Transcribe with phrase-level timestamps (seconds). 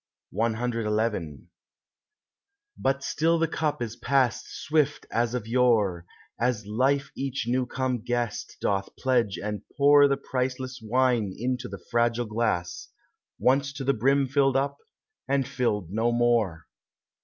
[0.33, 1.45] CXI
[2.75, 6.07] But still the cup is passed swift as of yore,
[6.39, 11.85] As life each new come guest doth pledge and pour The priceless wine into the
[11.91, 12.87] fragile glass,
[13.37, 14.79] Once to the brim filled up,
[15.27, 16.65] and filled no more.